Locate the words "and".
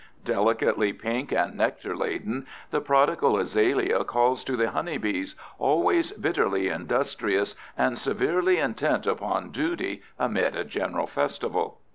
1.31-1.55, 7.77-7.99